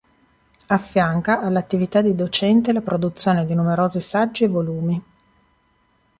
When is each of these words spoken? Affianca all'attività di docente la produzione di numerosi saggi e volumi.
Affianca 0.69 1.41
all'attività 1.41 2.01
di 2.01 2.15
docente 2.15 2.73
la 2.73 2.81
produzione 2.81 3.45
di 3.45 3.53
numerosi 3.53 4.01
saggi 4.01 4.45
e 4.45 4.47
volumi. 4.47 5.03